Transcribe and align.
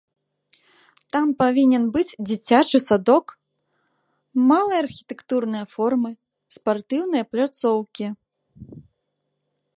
Там 1.15 1.25
павінен 1.41 1.83
быць 1.97 2.15
дзіцячы 2.29 2.79
садок, 2.87 3.25
малыя 4.53 4.79
архітэктурныя 4.87 5.65
формы, 5.75 6.11
спартыўныя 6.57 7.23
пляцоўкі. 7.35 8.05